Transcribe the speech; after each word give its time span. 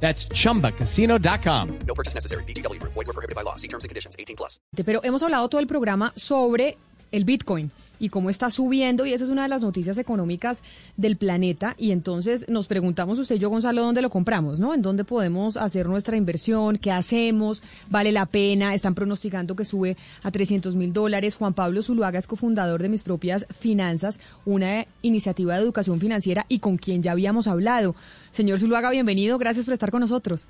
That's 0.00 0.28
chumbacasino.com. 0.28 1.78
No 1.86 1.94
purchase 1.94 2.14
necessary. 2.14 2.44
BGW. 2.44 2.80
Void 2.80 2.94
were 2.94 3.12
prohibited 3.12 3.34
by 3.34 3.42
law. 3.42 3.56
See 3.56 3.68
terms 3.68 3.82
and 3.82 3.88
conditions. 3.88 4.14
18 4.18 4.36
plus. 4.36 4.60
Pero 4.84 5.00
hemos 5.02 5.22
hablado 5.22 5.48
todo 5.48 5.60
el 5.60 5.66
programa 5.66 6.12
sobre 6.14 6.76
el 7.12 7.24
Bitcoin 7.24 7.70
y 7.98 8.08
cómo 8.08 8.30
está 8.30 8.50
subiendo 8.50 9.06
y 9.06 9.12
esa 9.12 9.24
es 9.24 9.30
una 9.30 9.44
de 9.44 9.48
las 9.48 9.62
noticias 9.62 9.98
económicas 9.98 10.62
del 10.96 11.16
planeta 11.16 11.74
y 11.78 11.90
entonces 11.90 12.48
nos 12.48 12.66
preguntamos 12.66 13.18
usted 13.18 13.36
y 13.36 13.38
yo 13.38 13.50
Gonzalo 13.50 13.82
dónde 13.82 14.02
lo 14.02 14.10
compramos, 14.10 14.58
¿no? 14.58 14.74
En 14.74 14.82
dónde 14.82 15.04
podemos 15.04 15.56
hacer 15.56 15.86
nuestra 15.86 16.16
inversión, 16.16 16.78
qué 16.78 16.92
hacemos, 16.92 17.62
vale 17.88 18.12
la 18.12 18.26
pena, 18.26 18.74
están 18.74 18.94
pronosticando 18.94 19.56
que 19.56 19.64
sube 19.64 19.96
a 20.22 20.30
300 20.30 20.74
mil 20.76 20.92
dólares. 20.92 21.36
Juan 21.36 21.54
Pablo 21.54 21.82
Zuluaga 21.82 22.18
es 22.18 22.26
cofundador 22.26 22.82
de 22.82 22.88
Mis 22.88 23.02
Propias 23.02 23.46
Finanzas, 23.58 24.20
una 24.44 24.86
iniciativa 25.02 25.54
de 25.54 25.62
educación 25.62 26.00
financiera 26.00 26.46
y 26.48 26.58
con 26.58 26.76
quien 26.76 27.02
ya 27.02 27.12
habíamos 27.12 27.46
hablado. 27.46 27.94
Señor 28.32 28.58
Zuluaga, 28.58 28.90
bienvenido, 28.90 29.38
gracias 29.38 29.64
por 29.64 29.74
estar 29.74 29.90
con 29.90 30.00
nosotros. 30.00 30.46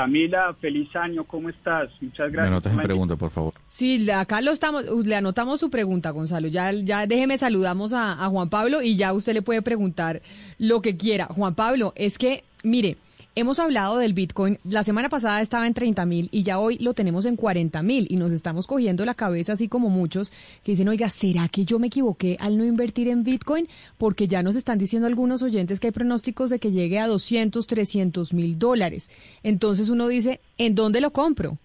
Camila, 0.00 0.56
feliz 0.58 0.88
año, 0.96 1.24
¿cómo 1.24 1.50
estás? 1.50 1.90
Muchas 2.00 2.32
gracias. 2.32 2.42
Me 2.42 2.48
anotas 2.48 2.72
en 2.72 2.80
pregunta, 2.80 3.16
por 3.16 3.30
favor. 3.30 3.52
Sí, 3.66 4.10
acá 4.10 4.40
lo 4.40 4.50
estamos, 4.50 4.86
le 5.04 5.14
anotamos 5.14 5.60
su 5.60 5.68
pregunta, 5.68 6.08
Gonzalo. 6.08 6.48
Ya, 6.48 6.72
ya 6.72 7.06
déjeme 7.06 7.36
saludamos 7.36 7.92
a, 7.92 8.12
a 8.24 8.28
Juan 8.30 8.48
Pablo 8.48 8.80
y 8.80 8.96
ya 8.96 9.12
usted 9.12 9.34
le 9.34 9.42
puede 9.42 9.60
preguntar 9.60 10.22
lo 10.56 10.80
que 10.80 10.96
quiera. 10.96 11.26
Juan 11.26 11.54
Pablo, 11.54 11.92
es 11.96 12.16
que, 12.16 12.44
mire, 12.62 12.96
Hemos 13.36 13.60
hablado 13.60 13.98
del 13.98 14.12
Bitcoin, 14.12 14.58
la 14.64 14.82
semana 14.82 15.08
pasada 15.08 15.40
estaba 15.40 15.68
en 15.68 15.72
30 15.72 16.04
mil 16.04 16.28
y 16.32 16.42
ya 16.42 16.58
hoy 16.58 16.78
lo 16.78 16.94
tenemos 16.94 17.26
en 17.26 17.36
40 17.36 17.80
mil 17.84 18.08
y 18.10 18.16
nos 18.16 18.32
estamos 18.32 18.66
cogiendo 18.66 19.04
la 19.04 19.14
cabeza 19.14 19.52
así 19.52 19.68
como 19.68 19.88
muchos 19.88 20.32
que 20.64 20.72
dicen, 20.72 20.88
oiga, 20.88 21.08
¿será 21.10 21.46
que 21.46 21.64
yo 21.64 21.78
me 21.78 21.86
equivoqué 21.86 22.36
al 22.40 22.58
no 22.58 22.64
invertir 22.64 23.06
en 23.06 23.22
Bitcoin? 23.22 23.68
Porque 23.98 24.26
ya 24.26 24.42
nos 24.42 24.56
están 24.56 24.78
diciendo 24.78 25.06
algunos 25.06 25.42
oyentes 25.42 25.78
que 25.78 25.86
hay 25.86 25.92
pronósticos 25.92 26.50
de 26.50 26.58
que 26.58 26.72
llegue 26.72 26.98
a 26.98 27.06
200, 27.06 27.68
300 27.68 28.34
mil 28.34 28.58
dólares. 28.58 29.08
Entonces 29.44 29.90
uno 29.90 30.08
dice, 30.08 30.40
¿en 30.58 30.74
dónde 30.74 31.00
lo 31.00 31.12
compro? 31.12 31.56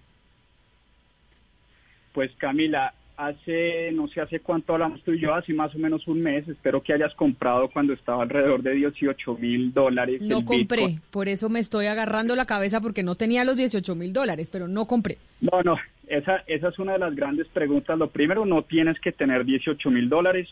Pues 2.13 2.29
Camila, 2.37 2.93
hace, 3.17 3.91
no 3.93 4.07
sé 4.07 4.21
hace 4.21 4.39
cuánto 4.39 4.73
hablamos 4.73 5.01
tú 5.03 5.11
y 5.11 5.19
yo, 5.19 5.33
hace 5.33 5.53
más 5.53 5.73
o 5.75 5.79
menos 5.79 6.07
un 6.07 6.21
mes, 6.21 6.47
espero 6.47 6.81
que 6.81 6.93
hayas 6.93 7.13
comprado 7.15 7.69
cuando 7.69 7.93
estaba 7.93 8.23
alrededor 8.23 8.61
de 8.61 8.73
18 8.73 9.35
mil 9.35 9.73
dólares. 9.73 10.21
No 10.21 10.43
compré, 10.43 10.99
por 11.11 11.27
eso 11.27 11.49
me 11.49 11.59
estoy 11.59 11.85
agarrando 11.85 12.35
la 12.35 12.45
cabeza 12.45 12.81
porque 12.81 13.03
no 13.03 13.15
tenía 13.15 13.45
los 13.45 13.57
18 13.57 13.95
mil 13.95 14.13
dólares, 14.13 14.49
pero 14.51 14.67
no 14.67 14.85
compré. 14.85 15.17
No, 15.41 15.61
no, 15.63 15.77
esa, 16.07 16.43
esa 16.47 16.69
es 16.69 16.79
una 16.79 16.93
de 16.93 16.99
las 16.99 17.15
grandes 17.15 17.47
preguntas. 17.47 17.97
Lo 17.97 18.09
primero, 18.09 18.45
no 18.45 18.63
tienes 18.63 18.99
que 18.99 19.11
tener 19.11 19.45
18 19.45 19.89
mil 19.91 20.09
dólares, 20.09 20.49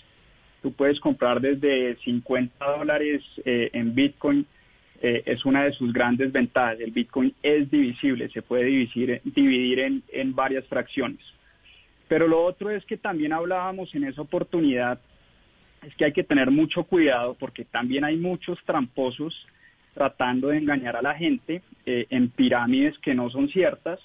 tú 0.62 0.72
puedes 0.74 1.00
comprar 1.00 1.42
desde 1.42 1.98
50 2.04 2.66
dólares 2.78 3.22
eh, 3.46 3.70
en 3.74 3.94
Bitcoin. 3.94 4.46
Eh, 5.02 5.22
es 5.26 5.44
una 5.44 5.66
de 5.66 5.74
sus 5.74 5.92
grandes 5.92 6.32
ventajas. 6.32 6.80
El 6.80 6.92
Bitcoin 6.92 7.34
es 7.44 7.70
divisible, 7.70 8.30
se 8.30 8.42
puede 8.42 8.64
dividir, 8.66 9.22
dividir 9.26 9.80
en, 9.80 10.04
en 10.14 10.34
varias 10.34 10.66
fracciones. 10.68 11.20
Pero 12.08 12.28
lo 12.28 12.44
otro 12.44 12.70
es 12.70 12.86
que 12.86 12.98
también 12.98 13.34
hablábamos 13.34 13.94
en 13.96 14.04
esa 14.04 14.22
oportunidad, 14.22 15.00
es 15.86 15.96
que 15.96 16.06
hay 16.06 16.14
que 16.14 16.24
tener 16.24 16.52
mucho 16.52 16.84
cuidado 16.84 17.36
porque 17.40 17.66
también 17.66 18.04
hay 18.04 18.18
muchos 18.18 18.58
tramposos 18.66 19.48
tratando 19.94 20.50
de 20.50 20.58
engañar 20.58 20.96
a 20.96 21.02
la 21.02 21.16
gente 21.16 21.62
eh, 21.86 22.08
en 22.10 22.30
pirámides 22.30 22.98
que 23.00 23.14
no 23.14 23.30
son 23.30 23.50
ciertas. 23.50 24.00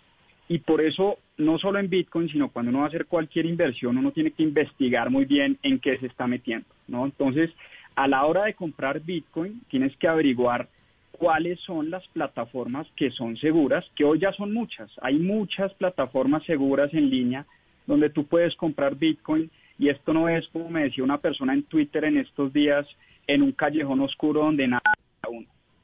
Y 0.49 0.59
por 0.59 0.81
eso, 0.81 1.19
no 1.37 1.59
solo 1.59 1.79
en 1.79 1.91
Bitcoin, 1.91 2.29
sino 2.29 2.51
cuando 2.51 2.71
uno 2.71 2.81
va 2.81 2.87
a 2.87 2.89
hacer 2.89 3.07
cualquier 3.07 3.47
inversión, 3.47 3.99
uno 3.99 4.13
tiene 4.13 4.31
que 4.31 4.43
investigar 4.43 5.11
muy 5.11 5.25
bien 5.25 5.59
en 5.63 5.79
qué 5.79 5.99
se 5.99 6.07
está 6.07 6.27
metiendo. 6.27 6.67
¿no? 6.87 7.05
Entonces, 7.05 7.51
a 7.97 8.09
la 8.09 8.25
hora 8.25 8.45
de 8.45 8.55
comprar 8.55 9.01
Bitcoin, 9.01 9.61
tienes 9.69 9.95
que 9.97 10.09
averiguar 10.09 10.69
cuáles 11.13 11.61
son 11.61 11.91
las 11.91 12.07
plataformas 12.09 12.87
que 12.97 13.11
son 13.11 13.37
seguras, 13.37 13.85
que 13.97 14.05
hoy 14.05 14.21
ya 14.21 14.33
son 14.33 14.53
muchas. 14.53 14.91
Hay 15.03 15.19
muchas 15.19 15.75
plataformas 15.75 16.45
seguras 16.45 16.95
en 16.95 17.11
línea 17.11 17.45
donde 17.89 18.11
tú 18.11 18.27
puedes 18.27 18.55
comprar 18.55 18.95
Bitcoin 18.95 19.51
y 19.79 19.89
esto 19.89 20.13
no 20.13 20.29
es, 20.29 20.47
como 20.49 20.69
me 20.69 20.85
decía 20.85 21.03
una 21.03 21.19
persona 21.19 21.55
en 21.55 21.63
Twitter 21.65 22.05
en 22.05 22.19
estos 22.19 22.53
días, 22.53 22.87
en 23.27 23.43
un 23.43 23.53
callejón 23.53 24.01
oscuro 24.01 24.43
donde 24.43 24.69
nada 24.69 24.83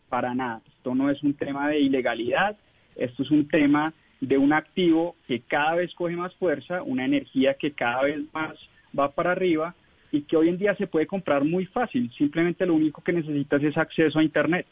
para 0.09 0.35
nada. 0.35 0.61
Esto 0.69 0.95
no 0.95 1.11
es 1.11 1.21
un 1.23 1.35
tema 1.35 1.69
de 1.69 1.81
ilegalidad, 1.81 2.57
esto 2.95 3.23
es 3.23 3.31
un 3.31 3.49
tema 3.49 3.95
de 4.21 4.37
un 4.37 4.53
activo 4.53 5.17
que 5.27 5.41
cada 5.41 5.77
vez 5.77 5.95
coge 5.95 6.15
más 6.15 6.35
fuerza, 6.37 6.83
una 6.83 7.05
energía 7.07 7.55
que 7.55 7.73
cada 7.73 8.03
vez 8.03 8.21
más 8.33 8.55
va 8.97 9.11
para 9.11 9.33
arriba 9.33 9.75
y 10.13 10.23
que 10.23 10.37
hoy 10.37 10.51
en 10.51 10.59
día 10.59 10.77
se 10.77 10.87
puede 10.87 11.07
comprar 11.07 11.43
muy 11.43 11.65
fácil. 11.67 12.13
Simplemente 12.17 12.67
lo 12.67 12.75
único 12.75 13.03
que 13.03 13.13
necesitas 13.13 13.63
es 13.63 13.77
acceso 13.79 14.19
a 14.19 14.23
Internet 14.23 14.67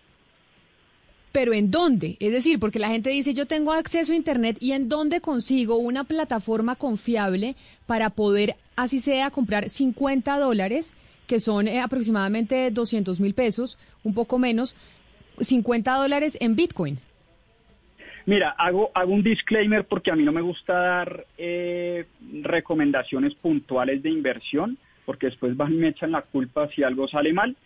pero 1.33 1.55
¿en 1.55 1.71
dónde? 1.71 2.17
Es 2.21 2.33
decir, 2.33 2.61
porque 2.61 2.79
la 2.79 2.89
gente 2.89 3.11
dice, 3.11 3.35
yo 3.35 3.47
tengo 3.47 3.73
acceso 3.73 4.13
a 4.13 4.17
Internet 4.17 4.59
y 4.61 4.73
¿en 4.73 4.89
dónde 4.89 5.21
consigo 5.21 5.77
una 5.77 6.05
plataforma 6.05 6.77
confiable 6.77 7.57
para 7.87 8.11
poder, 8.11 8.55
así 8.77 9.01
sea, 9.01 9.31
comprar 9.31 9.71
50 9.71 10.39
dólares, 10.39 10.95
que 11.27 11.41
son 11.41 11.67
eh, 11.69 11.81
aproximadamente 11.81 12.71
200 12.71 13.19
mil 13.19 13.35
pesos, 13.35 13.79
un 14.05 14.13
poco 14.15 14.39
menos, 14.39 14.77
50 15.41 15.95
dólares 15.95 16.37
en 16.41 16.55
Bitcoin? 16.55 16.99
Mira, 18.27 18.51
hago, 18.51 18.91
hago 18.95 19.13
un 19.13 19.23
disclaimer 19.23 19.85
porque 19.85 20.11
a 20.13 20.15
mí 20.15 20.23
no 20.23 20.33
me 20.33 20.43
gusta 20.43 20.75
dar 20.75 21.27
eh, 21.39 22.05
recomendaciones 22.43 23.35
puntuales 23.35 24.03
de 24.03 24.11
inversión, 24.11 24.79
porque 25.07 25.27
después 25.27 25.57
van 25.57 25.73
y 25.73 25.77
me 25.77 25.89
echan 25.89 26.13
la 26.13 26.23
culpa 26.23 26.69
si 26.69 26.85
algo 26.85 27.09
sale 27.09 27.33
mal, 27.33 27.57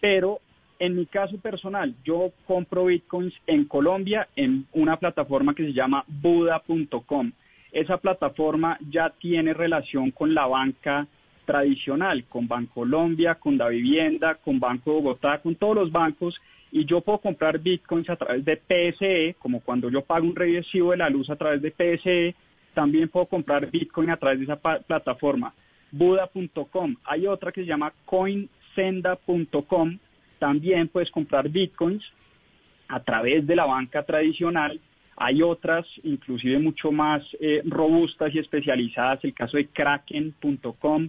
pero 0.00 0.40
en 0.84 0.96
mi 0.96 1.06
caso 1.06 1.38
personal, 1.38 1.94
yo 2.04 2.32
compro 2.46 2.86
bitcoins 2.86 3.32
en 3.46 3.64
Colombia 3.64 4.28
en 4.36 4.66
una 4.72 4.98
plataforma 4.98 5.54
que 5.54 5.64
se 5.64 5.72
llama 5.72 6.04
Buda.com. 6.06 7.32
Esa 7.72 7.96
plataforma 7.96 8.78
ya 8.90 9.10
tiene 9.10 9.54
relación 9.54 10.10
con 10.10 10.34
la 10.34 10.46
banca 10.46 11.06
tradicional, 11.46 12.24
con 12.24 12.46
Bancolombia, 12.48 13.36
con 13.36 13.56
Da 13.56 13.68
Vivienda, 13.68 14.34
con 14.36 14.60
Banco 14.60 14.90
de 14.90 14.96
Bogotá, 14.96 15.40
con 15.40 15.54
todos 15.54 15.74
los 15.76 15.90
bancos, 15.92 16.40
y 16.70 16.84
yo 16.84 17.00
puedo 17.00 17.18
comprar 17.18 17.58
bitcoins 17.58 18.10
a 18.10 18.16
través 18.16 18.44
de 18.44 18.56
PSE, 18.56 19.36
como 19.38 19.60
cuando 19.60 19.88
yo 19.90 20.02
pago 20.02 20.26
un 20.26 20.36
recibo 20.36 20.90
de 20.90 20.98
la 20.98 21.08
luz 21.08 21.30
a 21.30 21.36
través 21.36 21.62
de 21.62 21.70
PSE, 21.70 22.34
también 22.74 23.08
puedo 23.08 23.26
comprar 23.26 23.70
bitcoin 23.70 24.10
a 24.10 24.16
través 24.16 24.38
de 24.40 24.44
esa 24.44 24.56
plataforma. 24.56 25.54
Buda.com. 25.92 26.96
Hay 27.04 27.26
otra 27.26 27.52
que 27.52 27.60
se 27.60 27.68
llama 27.68 27.92
coinsenda.com 28.04 29.98
también 30.38 30.88
puedes 30.88 31.10
comprar 31.10 31.48
bitcoins 31.48 32.04
a 32.88 33.00
través 33.00 33.46
de 33.46 33.56
la 33.56 33.66
banca 33.66 34.02
tradicional. 34.02 34.80
Hay 35.16 35.42
otras, 35.42 35.86
inclusive 36.02 36.58
mucho 36.58 36.90
más 36.90 37.22
eh, 37.40 37.62
robustas 37.64 38.34
y 38.34 38.38
especializadas, 38.38 39.24
el 39.24 39.34
caso 39.34 39.56
de 39.56 39.66
kraken.com, 39.66 41.08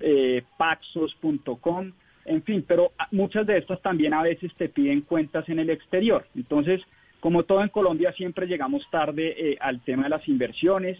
eh, 0.00 0.42
paxos.com, 0.56 1.92
en 2.24 2.42
fin, 2.42 2.64
pero 2.66 2.92
muchas 3.12 3.46
de 3.46 3.58
estas 3.58 3.80
también 3.82 4.14
a 4.14 4.22
veces 4.22 4.52
te 4.56 4.68
piden 4.68 5.02
cuentas 5.02 5.48
en 5.48 5.58
el 5.58 5.70
exterior. 5.70 6.26
Entonces, 6.34 6.80
como 7.20 7.44
todo 7.44 7.62
en 7.62 7.68
Colombia, 7.68 8.12
siempre 8.12 8.46
llegamos 8.46 8.88
tarde 8.90 9.34
eh, 9.36 9.58
al 9.60 9.80
tema 9.80 10.04
de 10.04 10.10
las 10.10 10.26
inversiones, 10.28 10.98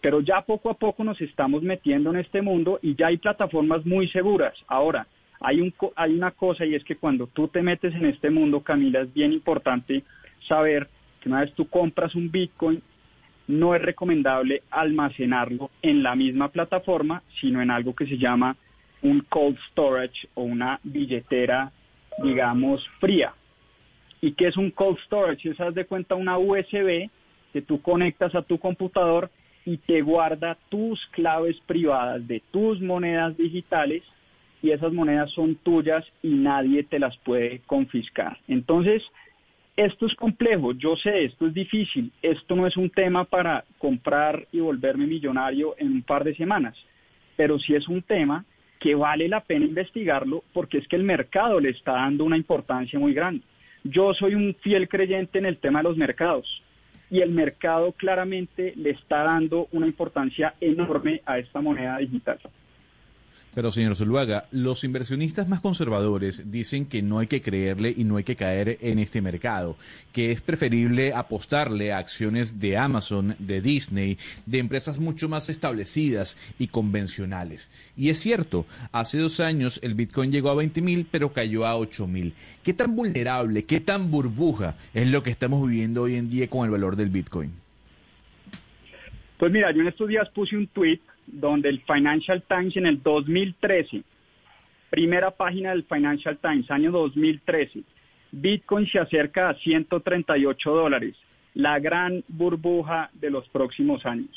pero 0.00 0.20
ya 0.20 0.40
poco 0.40 0.70
a 0.70 0.74
poco 0.74 1.04
nos 1.04 1.20
estamos 1.20 1.62
metiendo 1.62 2.10
en 2.10 2.16
este 2.16 2.42
mundo 2.42 2.80
y 2.82 2.96
ya 2.96 3.06
hay 3.06 3.16
plataformas 3.16 3.86
muy 3.86 4.08
seguras. 4.08 4.52
Ahora, 4.66 5.06
hay, 5.40 5.60
un, 5.60 5.72
hay 5.96 6.14
una 6.14 6.30
cosa 6.32 6.64
y 6.64 6.74
es 6.74 6.84
que 6.84 6.96
cuando 6.96 7.26
tú 7.26 7.48
te 7.48 7.62
metes 7.62 7.94
en 7.94 8.06
este 8.06 8.30
mundo, 8.30 8.60
Camila, 8.60 9.00
es 9.00 9.12
bien 9.12 9.32
importante 9.32 10.02
saber 10.46 10.88
que 11.20 11.28
una 11.28 11.40
vez 11.40 11.52
tú 11.54 11.68
compras 11.68 12.14
un 12.14 12.30
Bitcoin, 12.30 12.82
no 13.46 13.74
es 13.74 13.80
recomendable 13.80 14.62
almacenarlo 14.70 15.70
en 15.80 16.02
la 16.02 16.14
misma 16.14 16.48
plataforma, 16.48 17.22
sino 17.40 17.62
en 17.62 17.70
algo 17.70 17.94
que 17.94 18.06
se 18.06 18.18
llama 18.18 18.56
un 19.00 19.20
cold 19.28 19.56
storage 19.70 20.28
o 20.34 20.42
una 20.42 20.80
billetera, 20.82 21.72
digamos, 22.22 22.86
fría. 23.00 23.32
¿Y 24.20 24.32
qué 24.32 24.48
es 24.48 24.56
un 24.56 24.70
cold 24.70 24.98
storage? 25.06 25.50
Es, 25.50 25.60
haz 25.60 25.74
de 25.74 25.86
cuenta, 25.86 26.14
una 26.14 26.36
USB 26.36 27.08
que 27.52 27.62
tú 27.62 27.80
conectas 27.80 28.34
a 28.34 28.42
tu 28.42 28.58
computador 28.58 29.30
y 29.64 29.78
te 29.78 30.02
guarda 30.02 30.58
tus 30.68 31.04
claves 31.12 31.56
privadas 31.66 32.26
de 32.26 32.42
tus 32.50 32.80
monedas 32.80 33.36
digitales 33.36 34.02
y 34.62 34.70
esas 34.70 34.92
monedas 34.92 35.30
son 35.32 35.54
tuyas 35.56 36.04
y 36.22 36.28
nadie 36.28 36.82
te 36.82 36.98
las 36.98 37.16
puede 37.18 37.60
confiscar. 37.66 38.38
Entonces, 38.48 39.02
esto 39.76 40.06
es 40.06 40.14
complejo, 40.16 40.72
yo 40.72 40.96
sé, 40.96 41.24
esto 41.24 41.46
es 41.46 41.54
difícil, 41.54 42.10
esto 42.20 42.56
no 42.56 42.66
es 42.66 42.76
un 42.76 42.90
tema 42.90 43.24
para 43.24 43.64
comprar 43.78 44.46
y 44.50 44.58
volverme 44.58 45.06
millonario 45.06 45.76
en 45.78 45.92
un 45.92 46.02
par 46.02 46.24
de 46.24 46.34
semanas, 46.34 46.76
pero 47.36 47.58
sí 47.60 47.74
es 47.74 47.86
un 47.86 48.02
tema 48.02 48.44
que 48.80 48.94
vale 48.94 49.28
la 49.28 49.40
pena 49.40 49.66
investigarlo 49.66 50.42
porque 50.52 50.78
es 50.78 50.88
que 50.88 50.96
el 50.96 51.04
mercado 51.04 51.60
le 51.60 51.70
está 51.70 51.92
dando 51.92 52.24
una 52.24 52.36
importancia 52.36 52.98
muy 52.98 53.14
grande. 53.14 53.44
Yo 53.84 54.12
soy 54.14 54.34
un 54.34 54.56
fiel 54.60 54.88
creyente 54.88 55.38
en 55.38 55.46
el 55.46 55.58
tema 55.58 55.78
de 55.80 55.84
los 55.84 55.96
mercados 55.96 56.62
y 57.10 57.20
el 57.20 57.30
mercado 57.30 57.92
claramente 57.92 58.72
le 58.76 58.90
está 58.90 59.22
dando 59.22 59.68
una 59.72 59.86
importancia 59.86 60.54
enorme 60.60 61.22
a 61.24 61.38
esta 61.38 61.60
moneda 61.60 61.98
digital. 61.98 62.38
Pero 63.54 63.72
señor 63.72 63.96
Zuluaga, 63.96 64.44
los 64.52 64.84
inversionistas 64.84 65.48
más 65.48 65.60
conservadores 65.60 66.50
dicen 66.50 66.86
que 66.86 67.02
no 67.02 67.18
hay 67.18 67.26
que 67.26 67.42
creerle 67.42 67.92
y 67.96 68.04
no 68.04 68.16
hay 68.16 68.24
que 68.24 68.36
caer 68.36 68.78
en 68.80 68.98
este 68.98 69.20
mercado, 69.20 69.76
que 70.12 70.30
es 70.30 70.40
preferible 70.40 71.12
apostarle 71.14 71.92
a 71.92 71.98
acciones 71.98 72.60
de 72.60 72.76
Amazon, 72.76 73.34
de 73.38 73.60
Disney, 73.60 74.18
de 74.46 74.58
empresas 74.58 74.98
mucho 74.98 75.28
más 75.28 75.48
establecidas 75.48 76.36
y 76.58 76.68
convencionales. 76.68 77.70
Y 77.96 78.10
es 78.10 78.20
cierto, 78.20 78.66
hace 78.92 79.18
dos 79.18 79.40
años 79.40 79.80
el 79.82 79.94
Bitcoin 79.94 80.30
llegó 80.30 80.50
a 80.50 80.54
20 80.54 80.80
mil, 80.82 81.06
pero 81.10 81.32
cayó 81.32 81.66
a 81.66 81.76
8 81.76 82.06
mil. 82.06 82.34
¿Qué 82.62 82.74
tan 82.74 82.94
vulnerable, 82.94 83.64
qué 83.64 83.80
tan 83.80 84.10
burbuja 84.10 84.76
es 84.94 85.08
lo 85.08 85.22
que 85.22 85.30
estamos 85.30 85.66
viviendo 85.68 86.02
hoy 86.02 86.16
en 86.16 86.30
día 86.30 86.48
con 86.48 86.64
el 86.64 86.70
valor 86.70 86.96
del 86.96 87.08
Bitcoin? 87.08 87.52
Pues 89.38 89.52
mira, 89.52 89.70
yo 89.72 89.82
en 89.82 89.88
estos 89.88 90.08
días 90.08 90.28
puse 90.30 90.56
un 90.56 90.66
tweet 90.66 91.00
donde 91.32 91.68
el 91.68 91.80
Financial 91.82 92.42
Times 92.42 92.76
en 92.76 92.86
el 92.86 93.02
2013, 93.02 94.02
primera 94.90 95.30
página 95.30 95.70
del 95.70 95.84
Financial 95.84 96.38
Times, 96.38 96.70
año 96.70 96.90
2013, 96.90 97.82
Bitcoin 98.32 98.86
se 98.86 98.98
acerca 98.98 99.50
a 99.50 99.54
138 99.54 100.70
dólares, 100.70 101.16
la 101.54 101.78
gran 101.78 102.24
burbuja 102.28 103.10
de 103.14 103.30
los 103.30 103.48
próximos 103.48 104.04
años. 104.06 104.30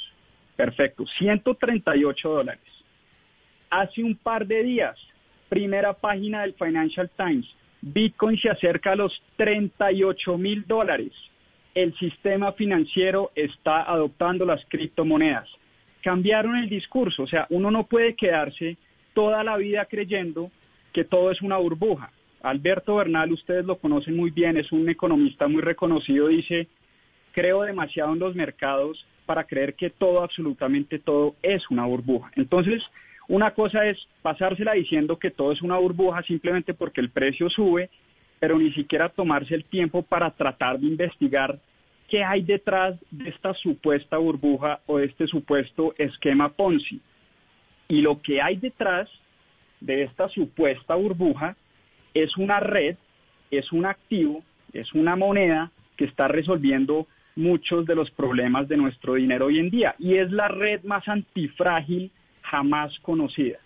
Perfecto, 0.56 1.06
138 1.18 2.30
dólares. 2.30 2.64
Hace 3.70 4.04
un 4.04 4.16
par 4.16 4.46
de 4.46 4.64
días, 4.64 4.98
primera 5.50 5.94
página 5.94 6.42
del 6.42 6.54
Financial 6.54 7.10
Times, 7.16 7.48
Bitcoin 7.82 8.38
se 8.38 8.50
acerca 8.50 8.92
a 8.92 8.96
los 8.96 9.24
38 9.38 10.38
mil 10.38 10.66
dólares. 10.68 11.12
El 11.74 11.98
sistema 11.98 12.52
financiero 12.52 13.32
está 13.34 13.84
adoptando 13.84 14.46
las 14.46 14.64
criptomonedas 14.66 15.48
cambiaron 16.02 16.56
el 16.56 16.70
discurso. 16.70 17.24
O 17.24 17.28
sea, 17.28 17.48
uno 17.50 17.72
no 17.72 17.86
puede 17.86 18.16
quedarse 18.16 18.78
toda 19.14 19.44
la 19.44 19.58
vida 19.58 19.86
creyendo 19.86 20.52
que 20.94 21.04
todo 21.04 21.32
es 21.32 21.42
una 21.42 21.58
burbuja. 21.58 22.12
Alberto 22.42 22.96
Bernal, 22.96 23.32
ustedes 23.32 23.66
lo 23.66 23.78
conocen 23.78 24.16
muy 24.16 24.32
bien, 24.32 24.58
es 24.58 24.72
un 24.72 24.90
economista 24.90 25.48
muy 25.48 25.62
reconocido, 25.62 26.28
dice, 26.28 26.68
creo 27.34 27.62
demasiado 27.62 28.14
en 28.14 28.20
los 28.20 28.36
mercados 28.36 29.06
para 29.26 29.44
creer 29.44 29.76
que 29.76 29.90
todo, 29.92 30.24
absolutamente 30.24 31.00
todo, 31.00 31.36
es 31.44 31.70
una 31.70 31.86
burbuja. 31.86 32.32
Entonces, 32.36 32.84
una 33.28 33.52
cosa 33.52 33.86
es 33.86 33.98
pasársela 34.22 34.74
diciendo 34.74 35.20
que 35.20 35.32
todo 35.32 35.52
es 35.52 35.62
una 35.62 35.78
burbuja 35.78 36.24
simplemente 36.24 36.74
porque 36.74 37.00
el 37.00 37.12
precio 37.12 37.50
sube, 37.50 37.90
pero 38.40 38.58
ni 38.58 38.74
siquiera 38.74 39.10
tomarse 39.10 39.54
el 39.54 39.64
tiempo 39.66 40.02
para 40.02 40.32
tratar 40.32 40.80
de 40.80 40.88
investigar 40.88 41.60
qué 42.12 42.26
hay 42.26 42.42
detrás 42.42 43.00
de 43.10 43.30
esta 43.30 43.54
supuesta 43.54 44.18
burbuja 44.18 44.82
o 44.86 44.98
de 44.98 45.06
este 45.06 45.28
supuesto 45.28 45.96
esquema 45.98 46.50
Ponzi. 46.50 47.00
Y 47.88 48.02
lo 48.02 48.22
que 48.22 48.42
hay 48.42 48.58
detrás 48.58 49.10
de 49.80 50.04
esta 50.04 50.28
supuesta 50.28 50.96
burbuja 50.96 51.56
es 52.14 52.36
una 52.36 52.60
red, 52.60 52.98
es 53.50 53.72
un 53.72 53.86
activo, 53.86 54.44
es 54.74 54.94
una 54.94 55.16
moneda 55.16 55.72
que 55.96 56.04
está 56.04 56.28
resolviendo 56.28 57.08
muchos 57.38 57.86
de 57.86 57.96
los 57.96 58.12
problemas 58.12 58.68
de 58.68 58.76
nuestro 58.76 59.14
dinero 59.14 59.46
hoy 59.46 59.60
en 59.60 59.70
día. 59.70 59.96
Y 59.98 60.16
es 60.16 60.30
la 60.32 60.50
red 60.50 60.84
más 60.84 61.08
antifrágil 61.08 62.12
jamás 62.42 63.00
conocida. 63.00 63.60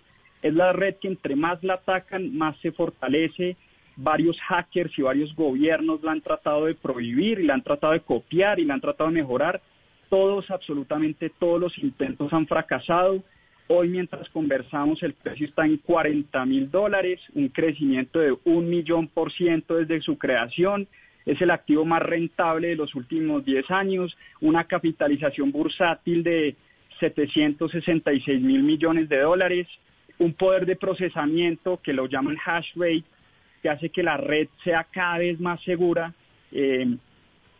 Es 0.43 0.53
la 0.53 0.71
red 0.71 0.97
que 1.01 1.07
entre 1.07 1.35
más 1.35 1.63
la 1.63 1.75
atacan, 1.75 2.37
más 2.37 2.55
se 2.59 2.71
fortalece, 2.71 3.57
varios 3.95 4.39
hackers 4.41 4.97
y 4.97 5.01
varios 5.01 5.33
gobiernos 5.35 6.03
la 6.03 6.11
han 6.11 6.21
tratado 6.21 6.65
de 6.65 6.75
prohibir 6.75 7.39
y 7.39 7.43
la 7.43 7.53
han 7.53 7.63
tratado 7.63 7.93
de 7.93 8.01
copiar 8.01 8.59
y 8.59 8.65
la 8.65 8.75
han 8.75 8.81
tratado 8.81 9.09
de 9.09 9.15
mejorar. 9.15 9.61
Todos, 10.09 10.49
absolutamente 10.51 11.31
todos 11.39 11.59
los 11.59 11.77
intentos 11.77 12.31
han 12.33 12.47
fracasado. 12.47 13.23
Hoy 13.67 13.89
mientras 13.89 14.29
conversamos 14.29 15.01
el 15.01 15.13
precio 15.13 15.47
está 15.47 15.65
en 15.65 15.77
40 15.77 16.45
mil 16.45 16.69
dólares, 16.69 17.19
un 17.33 17.47
crecimiento 17.47 18.19
de 18.19 18.37
un 18.43 18.69
millón 18.69 19.07
por 19.07 19.31
ciento 19.31 19.75
desde 19.75 20.01
su 20.01 20.17
creación. 20.17 20.87
Es 21.25 21.41
el 21.41 21.49
activo 21.49 21.85
más 21.85 22.03
rentable 22.03 22.67
de 22.67 22.75
los 22.75 22.93
últimos 22.93 23.43
10 23.43 23.71
años, 23.71 24.15
una 24.41 24.65
capitalización 24.65 25.51
bursátil 25.51 26.21
de 26.21 26.55
766 26.99 28.39
mil 28.41 28.61
millones 28.61 29.09
de 29.09 29.19
dólares, 29.19 29.67
un 30.19 30.33
poder 30.33 30.67
de 30.67 30.75
procesamiento 30.75 31.79
que 31.83 31.93
lo 31.93 32.05
llaman 32.05 32.37
hash 32.45 32.71
rate 32.75 33.03
que 33.65 33.69
hace 33.71 33.89
que 33.89 34.03
la 34.03 34.15
red 34.15 34.47
sea 34.63 34.83
cada 34.91 35.17
vez 35.17 35.39
más 35.39 35.59
segura 35.63 36.13
eh, 36.51 36.85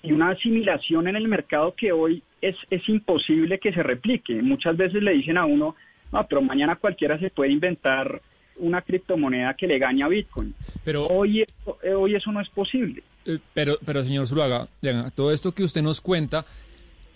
y 0.04 0.12
una 0.12 0.30
asimilación 0.30 1.08
en 1.08 1.16
el 1.16 1.28
mercado 1.28 1.74
que 1.74 1.92
hoy 1.92 2.22
es, 2.44 2.56
es 2.70 2.88
imposible 2.88 3.58
que 3.58 3.74
se 3.74 3.82
replique. 3.82 4.40
Muchas 4.44 4.78
veces 4.78 5.02
le 5.02 5.14
dicen 5.14 5.36
a 5.36 5.46
uno, 5.46 5.76
no, 6.12 6.28
pero 6.28 6.44
mañana 6.44 6.76
cualquiera 6.76 7.18
se 7.18 7.32
puede 7.32 7.52
inventar 7.52 8.22
una 8.58 8.84
criptomoneda 8.84 9.56
que 9.56 9.66
le 9.66 9.80
gane 9.80 10.04
a 10.04 10.08
Bitcoin. 10.08 10.54
Pero 10.84 11.08
hoy, 11.08 11.42
eh, 11.42 11.94
hoy 11.96 12.14
eso 12.14 12.32
no 12.32 12.40
es 12.40 12.50
posible. 12.50 13.02
Eh, 13.26 13.40
pero, 13.56 13.80
pero 13.84 14.04
señor 14.04 14.28
Zuluaga, 14.28 14.68
todo 15.16 15.32
esto 15.32 15.54
que 15.54 15.64
usted 15.64 15.82
nos 15.82 16.02
cuenta 16.02 16.46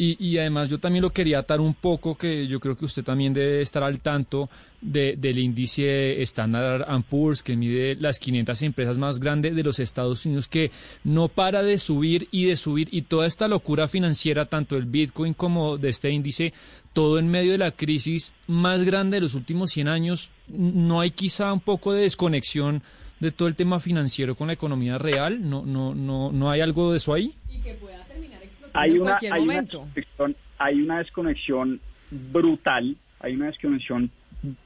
y, 0.02 0.38
además 0.38 0.70
yo 0.70 0.80
también 0.80 1.02
lo 1.02 1.10
quería 1.10 1.40
atar 1.40 1.60
un 1.60 1.74
poco, 1.74 2.16
que 2.16 2.48
yo 2.48 2.62
creo 2.62 2.78
que 2.78 2.86
usted 2.86 3.04
también 3.04 3.34
debe 3.34 3.62
estar 3.62 3.84
al 3.84 4.00
tanto 4.00 4.50
del 4.80 5.38
índice 5.38 6.22
Standard 6.22 6.86
Poor's, 7.10 7.44
que 7.44 7.58
mide 7.58 7.96
las 7.96 8.18
500 8.18 8.62
empresas 8.62 8.98
más 8.98 9.20
grandes 9.20 9.54
de 9.58 9.62
los 9.62 9.78
Estados 9.78 10.26
Unidos, 10.26 10.48
que 10.48 10.72
no 11.04 11.28
para 11.28 11.64
de 11.64 11.78
subir 11.78 12.30
y 12.32 12.46
de 12.46 12.56
subir, 12.56 12.88
y 12.94 13.02
toda 13.02 13.28
esta 13.28 13.50
locura 13.50 13.90
financiera, 13.90 14.46
tanto 14.46 14.78
el 14.78 14.86
Bitcoin 14.86 15.34
como 15.34 15.78
de 15.78 15.90
este 15.90 16.10
índice, 16.10 16.54
todo 16.94 17.20
en 17.20 17.28
medio 17.28 17.52
de 17.52 17.58
la 17.58 17.72
crisis 17.72 18.34
más 18.48 18.84
grande 18.84 19.18
de 19.18 19.22
los 19.22 19.34
últimos 19.34 19.72
100 19.72 19.90
años, 19.90 20.32
¿no 20.48 21.02
hay 21.02 21.12
quizá 21.12 21.52
un 21.52 21.60
poco 21.60 21.92
de 21.92 22.04
desconexión 22.04 22.84
de 23.20 23.32
todo 23.32 23.50
el 23.50 23.58
tema 23.58 23.82
financiero 23.82 24.36
con 24.36 24.48
la 24.48 24.54
economía 24.54 24.98
real? 24.98 25.50
¿No, 25.50 25.66
no, 25.66 25.94
no, 25.94 26.32
no 26.32 26.50
hay 26.50 26.62
algo 26.62 26.92
de 26.92 26.98
eso 27.00 27.14
ahí? 27.14 27.36
Y 27.54 27.58
que 27.58 27.74
pueda 27.74 28.02
terminar 28.06 28.39
hay 28.74 28.98
una, 28.98 29.18
hay 29.32 29.44
Una 29.44 29.62
desconexión, 29.62 30.36
hay 30.58 30.82
una 30.82 30.98
desconexión 31.00 31.80
brutal, 32.12 32.96
hay 33.20 33.36
una 33.36 33.48
desconexión 33.48 34.12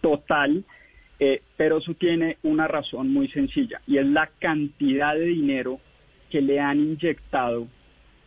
total, 0.02 0.64
eh, 1.20 1.42
pero 1.58 1.78
eso 1.78 1.94
tiene 1.94 2.38
una 2.44 2.68
razón 2.68 3.12
muy 3.12 3.28
sencilla 3.30 3.82
y 3.88 3.98
es 3.98 4.06
la 4.06 4.30
cantidad 4.40 5.14
de 5.16 5.26
dinero 5.26 5.80
que 6.30 6.42
le 6.42 6.60
han 6.60 6.80
inyectado 6.80 7.68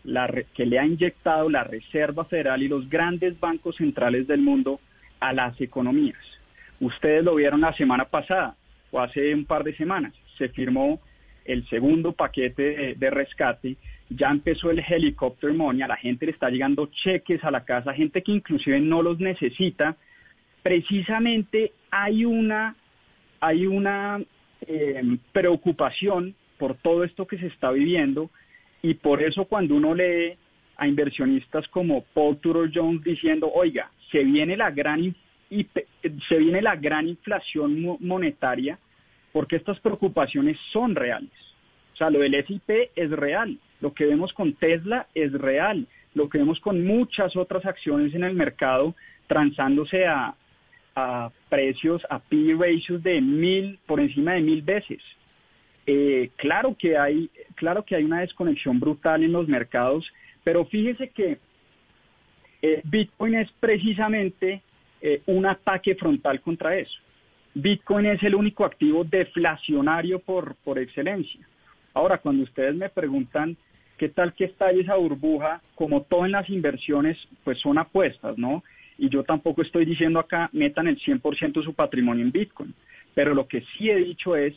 la, 0.04 0.32
que 0.54 0.66
le 0.66 0.78
ha 0.78 0.86
inyectado 0.86 1.50
la 1.50 1.64
Reserva 1.64 2.24
Federal 2.24 2.62
y 2.62 2.68
los 2.68 2.88
grandes 2.88 3.38
bancos 3.40 3.76
centrales 3.76 4.26
del 4.26 4.40
mundo 4.40 4.80
a 5.18 5.32
las 5.32 5.60
economías. 5.60 6.18
Ustedes 6.80 7.24
lo 7.24 7.34
vieron 7.34 7.60
la 7.60 7.72
semana 7.74 8.04
pasada 8.04 8.54
o 8.92 9.00
hace 9.00 9.34
un 9.34 9.44
par 9.44 9.64
de 9.64 9.76
semanas. 9.76 10.12
Se 10.38 10.48
firmó 10.48 11.00
el 11.44 11.68
segundo 11.68 12.12
paquete 12.12 12.94
de 12.96 13.10
rescate 13.10 13.76
ya 14.08 14.30
empezó 14.30 14.70
el 14.70 14.78
helicóptero 14.78 15.52
money, 15.54 15.82
a 15.82 15.88
la 15.88 15.96
gente 15.96 16.26
le 16.26 16.32
está 16.32 16.48
llegando 16.48 16.86
cheques 16.86 17.42
a 17.44 17.50
la 17.50 17.64
casa, 17.64 17.92
gente 17.92 18.22
que 18.22 18.32
inclusive 18.32 18.80
no 18.80 19.02
los 19.02 19.18
necesita. 19.18 19.96
Precisamente 20.62 21.72
hay 21.90 22.24
una, 22.24 22.76
hay 23.40 23.66
una 23.66 24.20
em, 24.66 25.18
preocupación 25.32 26.34
por 26.58 26.76
todo 26.76 27.04
esto 27.04 27.26
que 27.26 27.38
se 27.38 27.46
está 27.46 27.70
viviendo 27.70 28.30
y 28.82 28.94
por 28.94 29.22
eso 29.22 29.44
cuando 29.46 29.74
uno 29.74 29.94
lee 29.94 30.36
a 30.76 30.86
inversionistas 30.86 31.66
como 31.68 32.04
Paul 32.14 32.38
Tudor 32.38 32.70
Jones 32.72 33.02
diciendo, 33.02 33.50
oiga, 33.52 33.90
se 34.10 34.22
viene 34.22 34.56
la 34.56 34.70
gran 34.70 35.14
se 36.28 36.38
viene 36.38 36.60
la 36.60 36.74
gran 36.74 37.06
inflación 37.06 37.98
monetaria 38.00 38.78
porque 39.32 39.56
estas 39.56 39.78
preocupaciones 39.80 40.58
son 40.72 40.94
reales. 40.94 41.30
O 41.96 41.98
sea, 41.98 42.10
lo 42.10 42.18
del 42.18 42.44
SIP 42.44 42.90
es 42.94 43.10
real. 43.10 43.58
Lo 43.80 43.94
que 43.94 44.04
vemos 44.04 44.30
con 44.34 44.52
Tesla 44.52 45.06
es 45.14 45.32
real. 45.32 45.86
Lo 46.12 46.28
que 46.28 46.36
vemos 46.36 46.60
con 46.60 46.84
muchas 46.84 47.34
otras 47.36 47.64
acciones 47.64 48.14
en 48.14 48.22
el 48.22 48.34
mercado 48.34 48.94
transándose 49.26 50.04
a, 50.06 50.34
precios, 51.48 52.06
a 52.10 52.18
P 52.18 52.54
ratios 52.58 53.02
de 53.02 53.22
mil, 53.22 53.78
por 53.86 53.98
encima 53.98 54.34
de 54.34 54.42
mil 54.42 54.60
veces. 54.60 55.00
Eh, 55.86 56.28
claro 56.36 56.76
que 56.78 56.98
hay, 56.98 57.30
claro 57.54 57.82
que 57.82 57.96
hay 57.96 58.04
una 58.04 58.20
desconexión 58.20 58.78
brutal 58.78 59.24
en 59.24 59.32
los 59.32 59.48
mercados, 59.48 60.06
pero 60.44 60.66
fíjese 60.66 61.08
que 61.08 61.38
eh, 62.60 62.82
Bitcoin 62.84 63.36
es 63.36 63.50
precisamente 63.58 64.60
eh, 65.00 65.22
un 65.24 65.46
ataque 65.46 65.94
frontal 65.94 66.42
contra 66.42 66.76
eso. 66.76 66.98
Bitcoin 67.54 68.04
es 68.04 68.22
el 68.22 68.34
único 68.34 68.66
activo 68.66 69.02
deflacionario 69.02 70.18
por, 70.18 70.56
por 70.56 70.78
excelencia. 70.78 71.40
Ahora, 71.96 72.18
cuando 72.18 72.44
ustedes 72.44 72.74
me 72.74 72.88
preguntan 72.88 73.56
¿Qué 73.96 74.10
tal 74.10 74.34
que 74.34 74.44
estalle 74.44 74.82
esa 74.82 74.96
burbuja? 74.96 75.62
Como 75.74 76.02
todo 76.02 76.26
en 76.26 76.32
las 76.32 76.50
inversiones, 76.50 77.16
pues 77.44 77.58
son 77.60 77.78
apuestas, 77.78 78.36
¿no? 78.36 78.62
Y 78.98 79.08
yo 79.08 79.24
tampoco 79.24 79.62
estoy 79.62 79.86
diciendo 79.86 80.18
acá 80.18 80.50
metan 80.52 80.86
el 80.86 80.98
100% 80.98 81.52
de 81.52 81.62
su 81.62 81.72
patrimonio 81.72 82.24
en 82.24 82.32
Bitcoin, 82.32 82.74
pero 83.14 83.34
lo 83.34 83.46
que 83.46 83.62
sí 83.62 83.90
he 83.90 83.96
dicho 83.96 84.36
es 84.36 84.54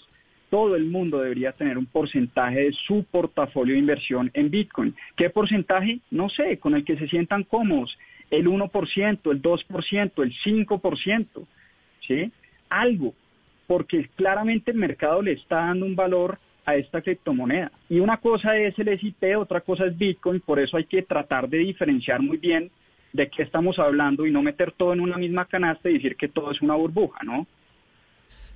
todo 0.50 0.75
el 0.75 0.86
mundo 0.86 1.19
debería 1.19 1.51
tener 1.53 1.77
un 1.77 1.86
porcentaje 1.86 2.63
de 2.63 2.74
su 2.74 3.05
portafolio 3.10 3.75
de 3.75 3.79
inversión 3.79 4.31
en 4.34 4.50
Bitcoin. 4.50 4.96
¿Qué 5.15 5.29
porcentaje? 5.29 6.00
No 6.12 6.27
sé, 6.27 6.58
con 6.58 6.75
el 6.75 6.84
que 6.84 6.98
se 6.98 7.08
sientan 7.08 7.43
cómodos. 7.43 7.98
El 8.31 8.48
1%, 8.48 9.31
el 9.31 9.41
2%, 9.41 10.24
el 10.24 10.34
5%, 10.34 11.27
¿sí? 12.05 12.31
Algo, 12.69 13.13
porque 13.67 14.10
claramente 14.15 14.72
el 14.72 14.77
mercado 14.77 15.22
le 15.22 15.34
está 15.34 15.58
dando 15.58 15.86
un 15.86 15.96
valor 15.96 16.39
a 16.69 16.75
esta 16.75 17.01
criptomoneda. 17.01 17.71
Y 17.89 17.99
una 17.99 18.17
cosa 18.17 18.57
es 18.57 18.77
el 18.79 18.99
SIP, 18.99 19.38
otra 19.38 19.61
cosa 19.61 19.85
es 19.85 19.97
Bitcoin, 19.97 20.39
por 20.41 20.59
eso 20.59 20.77
hay 20.77 20.85
que 20.85 21.01
tratar 21.01 21.49
de 21.49 21.57
diferenciar 21.57 22.21
muy 22.21 22.38
bien 22.38 22.71
de 23.13 23.27
qué 23.29 23.43
estamos 23.43 23.79
hablando 23.79 24.25
y 24.25 24.31
no 24.31 24.41
meter 24.41 24.71
todo 24.71 24.93
en 24.93 24.99
una 24.99 25.17
misma 25.17 25.45
canasta 25.45 25.89
y 25.89 25.93
decir 25.93 26.15
que 26.15 26.27
todo 26.27 26.51
es 26.51 26.61
una 26.61 26.75
burbuja, 26.75 27.19
¿no? 27.23 27.47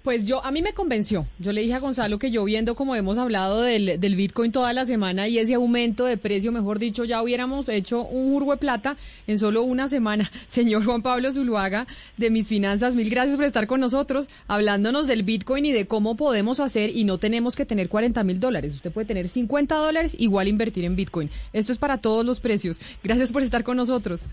Pues 0.04 0.26
yo, 0.26 0.44
a 0.44 0.52
mí 0.52 0.62
me 0.62 0.74
convenció. 0.74 1.26
Yo 1.40 1.54
le 1.54 1.62
dije 1.62 1.76
a 1.76 1.80
Gonzalo 1.80 2.20
que 2.20 2.30
yo 2.30 2.44
viendo 2.44 2.76
como 2.76 2.94
hemos 2.94 3.18
hablado 3.18 3.62
del, 3.62 4.02
del, 4.02 4.16
Bitcoin 4.18 4.52
toda 4.52 4.74
la 4.74 4.86
semana 4.86 5.30
y 5.30 5.40
ese 5.40 5.54
aumento 5.54 6.04
de 6.04 6.18
precio, 6.18 6.52
mejor 6.52 6.78
dicho, 6.78 7.06
ya 7.06 7.22
hubiéramos 7.22 7.70
hecho 7.70 8.04
un 8.04 8.34
jurgo 8.34 8.52
de 8.52 8.58
plata 8.58 8.98
en 9.28 9.40
solo 9.40 9.64
una 9.64 9.88
semana. 9.88 10.30
Señor 10.50 10.84
Juan 10.84 11.02
Pablo 11.02 11.32
Zuluaga, 11.32 11.88
de 12.18 12.30
Mis 12.30 12.50
Finanzas, 12.50 12.96
mil 12.96 13.10
gracias 13.10 13.38
por 13.38 13.46
estar 13.46 13.66
con 13.66 13.80
nosotros, 13.80 14.28
hablándonos 14.48 15.08
del 15.08 15.24
Bitcoin 15.24 15.66
y 15.66 15.72
de 15.72 15.88
cómo 15.88 16.18
podemos 16.18 16.60
hacer 16.60 16.90
y 16.90 17.06
no 17.06 17.18
tenemos 17.18 17.56
que 17.56 17.66
tener 17.66 17.88
40 17.88 18.26
mil 18.26 18.42
dólares. 18.42 18.74
Usted 18.74 18.92
puede 18.92 19.08
tener 19.08 19.30
50 19.30 19.74
dólares, 19.74 20.18
igual 20.20 20.50
invertir 20.50 20.84
en 20.84 20.98
Bitcoin. 20.98 21.30
Esto 21.54 21.72
es 21.72 21.78
para 21.78 22.00
todos 22.00 22.26
los 22.26 22.42
precios. 22.42 22.82
Gracias 23.04 23.32
por 23.32 23.42
estar 23.42 23.64
con 23.64 23.78
nosotros. 23.78 24.26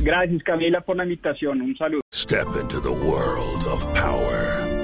Gracias 0.00 0.42
Camila 0.42 0.80
por 0.80 0.96
la 0.96 1.04
invitación. 1.04 1.60
Un 1.60 1.76
saludo. 1.76 2.02
Step 2.14 2.46
into 2.60 2.80
the 2.80 2.90
world 2.90 3.66
of 3.66 3.86
power, 3.94 4.81